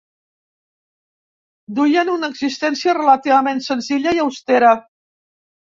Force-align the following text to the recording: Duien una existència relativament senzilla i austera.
Duien 1.81 2.09
una 2.15 2.31
existència 2.35 2.97
relativament 3.01 3.63
senzilla 3.69 4.17
i 4.21 4.25
austera. 4.27 4.77